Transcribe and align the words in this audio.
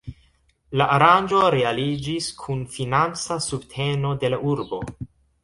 La 0.81 0.85
aranĝo 0.95 1.41
realiĝis 1.55 2.31
kun 2.39 2.65
financa 2.79 3.39
subteno 3.49 4.17
de 4.25 4.35
la 4.37 4.43
urbo. 4.55 4.83